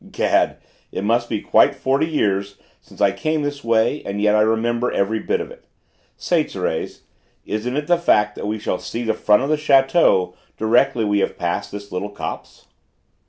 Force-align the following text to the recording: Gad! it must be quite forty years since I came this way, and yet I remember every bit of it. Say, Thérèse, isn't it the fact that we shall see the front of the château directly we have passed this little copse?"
Gad! 0.11 0.57
it 0.91 1.03
must 1.03 1.29
be 1.29 1.41
quite 1.41 1.75
forty 1.75 2.07
years 2.07 2.55
since 2.81 3.01
I 3.01 3.11
came 3.11 3.43
this 3.43 3.63
way, 3.63 4.01
and 4.03 4.19
yet 4.19 4.33
I 4.33 4.41
remember 4.41 4.91
every 4.91 5.19
bit 5.19 5.39
of 5.39 5.51
it. 5.51 5.63
Say, 6.17 6.43
Thérèse, 6.43 7.01
isn't 7.45 7.77
it 7.77 7.85
the 7.85 7.99
fact 7.99 8.33
that 8.33 8.47
we 8.47 8.57
shall 8.57 8.79
see 8.79 9.03
the 9.03 9.13
front 9.13 9.43
of 9.43 9.49
the 9.49 9.57
château 9.57 10.33
directly 10.57 11.05
we 11.05 11.19
have 11.19 11.37
passed 11.37 11.71
this 11.71 11.91
little 11.91 12.09
copse?" 12.09 12.65